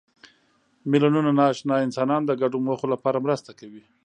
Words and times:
میلیونونه 0.89 1.31
ناآشنا 1.39 1.75
انسانان 1.85 2.21
د 2.25 2.31
ګډو 2.41 2.57
موخو 2.65 2.87
لپاره 2.93 3.23
مرسته 3.25 3.51
کوي. 3.59 3.83